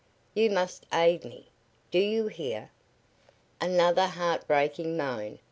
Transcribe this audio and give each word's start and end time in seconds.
You 0.33 0.49
must 0.49 0.87
aid 0.91 1.25
me! 1.25 1.51
Do 1.91 1.99
you 1.99 2.25
hear?" 2.25 2.71
Another 3.61 4.07
heart 4.07 4.47
breaking 4.47 4.97
moan. 4.97 5.37